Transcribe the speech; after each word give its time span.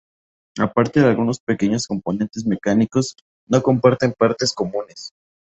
Aparte 0.57 0.99
de 0.99 1.05
algunos 1.05 1.39
pequeños 1.41 1.85
componentes 1.85 2.43
mecánicos, 2.47 3.13
no 3.47 3.61
comparten 3.61 4.15
partes 4.17 4.51
comunes. 4.51 5.11